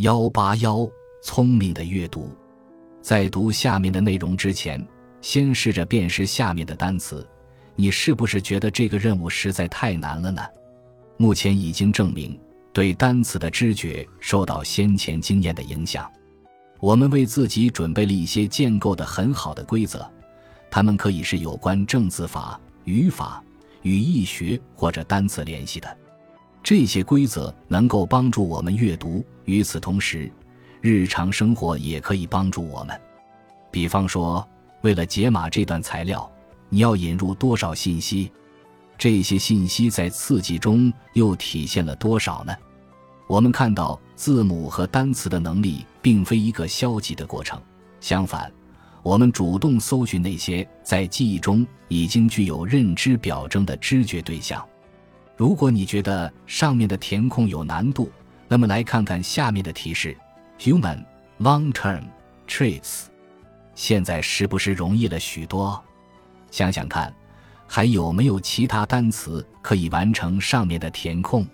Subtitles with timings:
[0.00, 0.88] 幺八幺，
[1.22, 2.34] 聪明的阅读。
[3.02, 4.82] 在读下面的内容之前，
[5.20, 7.26] 先试着辨识下面的单词。
[7.76, 10.42] 你是不是觉得这个任务实在太难了呢？
[11.18, 12.38] 目前已经证明，
[12.72, 16.10] 对单词的知觉受到先前经验的影响。
[16.78, 20.10] 我们为自己准备了一些建构的很好的规则，
[20.70, 23.44] 它们可以是有关正字法、语法、
[23.82, 25.94] 语义学或者单词联系的。
[26.62, 29.24] 这些规则能够帮助我们阅读。
[29.44, 30.30] 与此同时，
[30.80, 33.00] 日常生活也可以帮助我们。
[33.70, 34.46] 比方说，
[34.82, 36.30] 为了解码这段材料，
[36.68, 38.30] 你要引入多少信息？
[38.96, 42.54] 这些信息在刺激中又体现了多少呢？
[43.26, 47.60] 我们看到字母和单词的能力并非一个消极的过程，
[48.00, 48.52] 相反，
[49.02, 54.64] 我们主动搜寻那些在记忆中已经具有认知表征的知觉对象。
[55.40, 58.12] 如果你觉得上面的填空有难度，
[58.46, 60.14] 那么来看看下面的提示
[60.58, 61.02] ：human
[61.38, 62.02] long-term
[62.46, 63.04] traits。
[63.74, 65.82] 现在是不是容易了许多？
[66.50, 67.10] 想想看，
[67.66, 71.48] 还有没有其他单词可以完成上面的填空？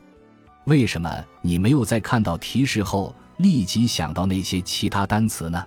[0.64, 5.64] 为什么你没有在看到提示后立即想到那些其他单词呢？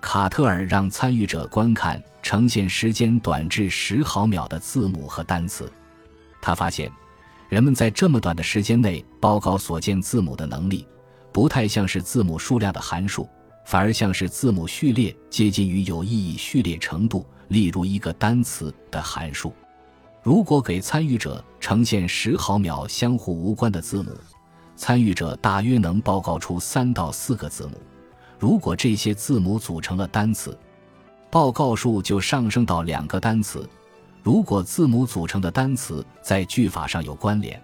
[0.00, 5.70] 卡特尔让参与者观看呈现时间短至十毫秒的字母和单词，
[6.40, 6.90] 他发现，
[7.52, 10.88] 人们在这么短的时间内报告所见字母的能力，
[11.30, 13.28] 不太像是字母数量的函数，
[13.66, 19.52] 反而像是字母序列接近于有意义序列程度，例如一个单词的函数。
[20.22, 24.16] 如果给参与者呈现十毫秒相互无关的字母，
[24.74, 27.72] 参与者大约能报告出三到四个字母。
[28.38, 30.58] 如果这些字母组成了单词，
[31.28, 33.68] 报告数就上升到两个单词。
[34.22, 37.60] 如果字母组成的单词在句法上有关联，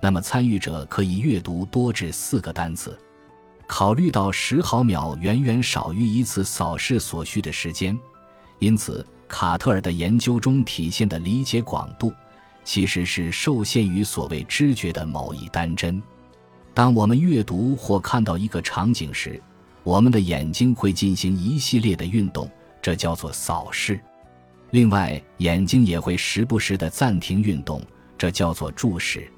[0.00, 2.98] 那么参与者可以阅读多至四个单词。
[3.66, 7.98] 考虑到十毫秒远远少于一次扫视所需的时间，
[8.58, 9.04] 因此。
[9.28, 12.12] 卡特尔的研究中体现的理解广度，
[12.64, 16.02] 其实是受限于所谓知觉的某一单帧。
[16.74, 19.42] 当我们阅读或看到一个场景时，
[19.84, 22.46] 我们的眼睛会进行一系列的运动，
[22.82, 23.98] 这叫做扫视。
[24.72, 27.82] 另外，眼睛也会时不时的暂停运动，
[28.16, 29.30] 这叫做注视。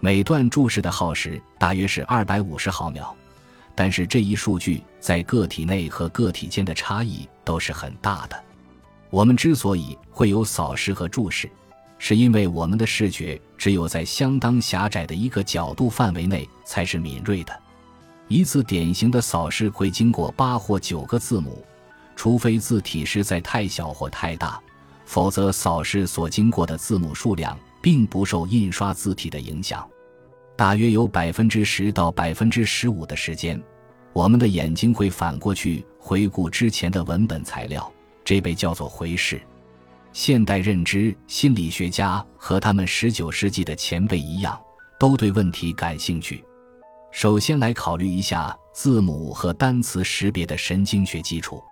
[0.00, 3.14] 每段注视的耗时大约是二百五十毫秒，
[3.76, 8.36] 但是这一数据在个体内和个体间的差异都是很大的。
[9.10, 11.48] 我们之所以会有扫视和注视，
[11.96, 17.56] 是因为我们的视觉只有在相当狭窄的一个角度范围内才是敏锐的。
[18.26, 21.64] 一次典型的扫视会经过八或九个字母，
[22.24, 24.58] 除非字体实在太小或太大，
[25.04, 29.86] 否则扫视所经过的字母数量并不受印刷字体的影响。
[30.56, 33.62] 大约有百分之十到百分之十五的时间，
[34.14, 37.92] 我们的眼睛会反过去回顾之前的文本材料。
[38.24, 39.38] 这被叫做回视。
[40.14, 44.58] 现代认知心理学家和他们19世纪的前辈一样，
[44.98, 46.42] 都对问题感兴趣。
[47.12, 51.62] 首先来考虑一下字母和单词识别的神经学基础。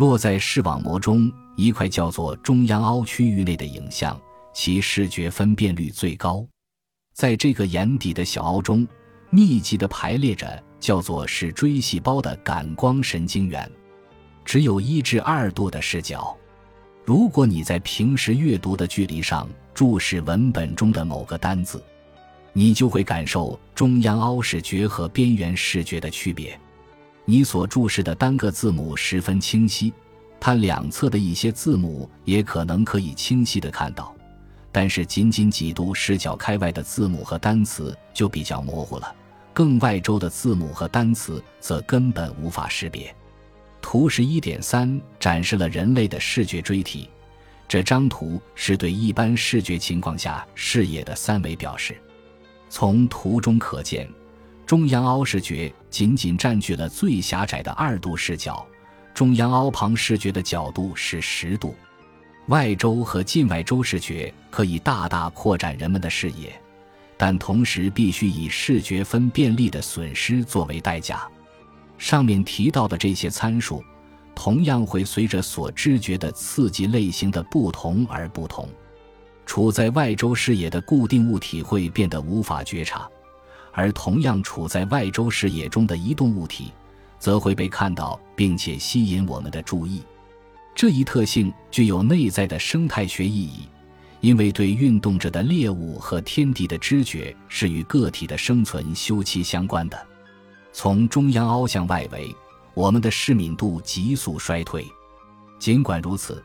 [0.00, 4.18] 落在视网膜中一块叫做中央凹区域内的影像，
[4.54, 6.42] 其视觉分辨率最高。
[7.12, 8.88] 在这个眼底的小凹中，
[9.28, 13.70] 密集地排列着叫做视锥细胞的感光神经元。
[14.42, 16.34] 只有一至二度的视角。
[17.04, 21.84] 如果你在平时阅读的距离上注视文本中的某个单字，
[22.54, 26.58] 你就会感受中央凹视觉和边缘视觉的区别。
[27.30, 29.92] 你所注视的单个字母十分清晰，
[30.40, 34.12] 它两侧的一些字母也可能可以清晰的看到，
[34.72, 39.14] 但是仅仅几度视角开外的字母和单词就比较模糊了，
[39.54, 43.14] 更外周的字母和单词则根本无法识别。
[43.80, 47.08] 图十一点三展示了人类的视觉锥体。
[47.68, 51.96] 这张图是对一般视觉情况下视野的三维表示。
[52.68, 54.08] 从图中可见，
[54.70, 58.64] 中央凹视觉仅仅占据了最狭窄的二度视角，
[59.12, 61.74] 中央凹旁视觉的角度是十度。
[62.46, 66.52] 外周和近外周视觉可以大大扩展人们的视野，
[67.16, 71.26] 但同时必须以视觉分辨力的损失作为代价。
[71.98, 73.82] 上面提到的这些参数，
[74.36, 78.68] 同样会随着所知觉的刺激类型的不同而不同。
[79.44, 83.10] 处在外周视野的固定物体会变得无法觉察，
[83.80, 86.70] 而同样处在外周视野中的移动物体，
[87.18, 90.02] 则会被看到并且吸引我们的注意。
[90.74, 93.60] 这一特性具有内在的生态学意义，
[94.20, 99.98] 因为对运动着的猎物和天敌的知觉是与个体的生存休戚相关的。
[100.74, 102.36] 从中央凹向外围，
[102.74, 104.86] 我们的视敏度急速衰退。
[105.58, 106.44] 尽管如此，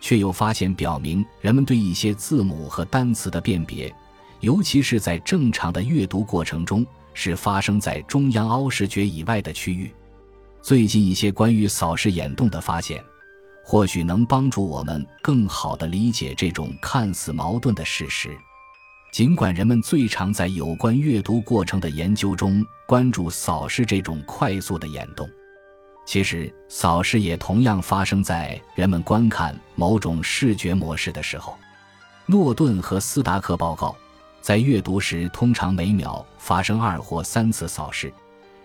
[0.00, 3.92] 却有发现表明，人们对一些字母和单词的辨别，
[4.40, 9.90] 尤其是在正常的阅读过程中，是发生在中央凹视觉以外的区域。
[10.60, 13.02] 最近一些关于扫视眼动的发现，
[13.64, 18.36] 或许能帮助我们更好地理解这种看似矛盾的事实。
[19.12, 25.26] 尽管人们最常在有关阅读过程的研究中关注扫视这种快速的眼动，
[26.04, 31.56] 其实扫视也同样发生在人们观看某种视觉模式的时候。
[32.26, 33.96] 诺顿和斯达克报告，
[34.46, 38.14] 在阅读时通常每秒发生二或三次扫视，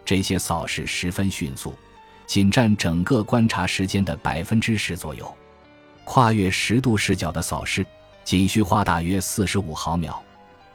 [0.06, 1.74] 这些扫视十分迅速，
[2.28, 5.36] 仅占整个观察时间的百分之十左右。
[6.04, 7.84] 跨越十度视角的扫视
[8.24, 10.22] 仅需花大约四十五毫秒。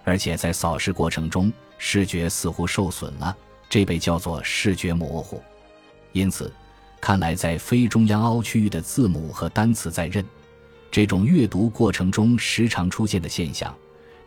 [0.02, 3.36] 而且在扫视过程中，视觉似乎受损了，
[3.70, 5.40] 这被叫做视觉模糊。
[6.10, 6.52] 因此，
[7.00, 10.26] 看来在非中央凹区域的字母和单词在认
[10.90, 13.72] 这种阅读过程中时常出现的现象，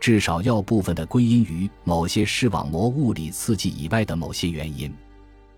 [0.00, 4.92] 至少要部分的归因于某些视网膜物理刺激以外的某些原因。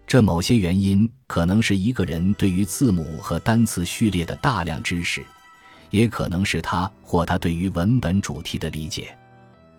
[0.05, 5.25] 这某些原因可能是一个人对于字母和单词序列的大量知识，
[5.91, 9.17] 也可能是他或他对于文本主题的理解。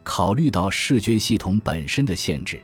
[0.01, 2.61] 考虑到视觉系统本身的限制，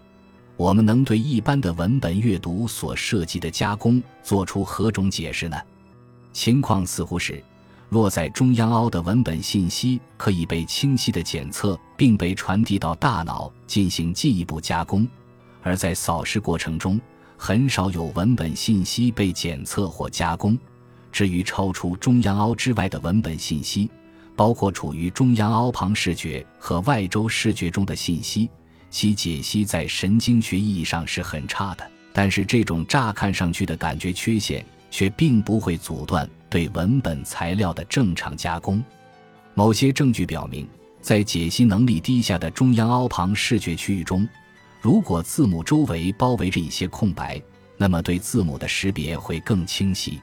[0.55, 5.57] 我们能对一般的文本阅读所涉及的加工做出何种解释呢？
[6.31, 7.43] 情况似乎是，
[7.89, 15.07] 落在中央凹的文本信息可以被清晰的检测，并被传递到大脑进行进一步加工；
[15.63, 17.01] 而在扫视过程中，
[17.35, 20.57] 很少有文本信息被检测或加工。
[21.11, 23.89] 至于超出中央凹之外的文本信息，
[24.35, 28.47] 包括处于中央凹旁视觉和外周视觉中的信息，
[28.91, 31.91] 其解析在神经学意义上是很差的。
[32.13, 38.83] 但是，这种乍看上去的感觉缺陷却并不会阻断对文本材料的正常加工。
[39.53, 40.67] 某些证据表明，
[41.01, 44.27] 在解析能力低下的中央凹旁视觉区域中，
[44.81, 47.41] 如果字母周围包围着一些空白，
[47.77, 50.19] 那么对字母的识别会更清晰。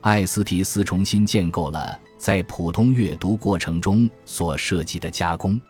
[0.00, 1.98] 艾斯提斯重新建构了。
[2.22, 5.60] 在普通阅读过程中所涉及的加工。